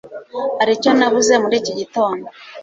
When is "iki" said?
1.61-1.73